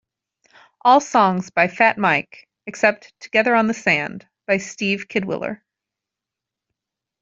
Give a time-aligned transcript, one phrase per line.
[0.81, 5.61] All songs by Fat Mike except "Together on the Sand" by Steve Kidwiller.